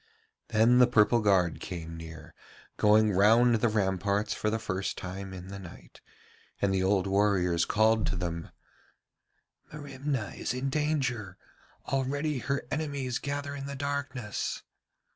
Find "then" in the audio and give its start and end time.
0.47-0.79